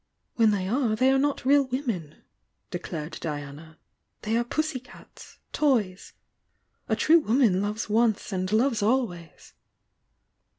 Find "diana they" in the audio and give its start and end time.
3.21-4.35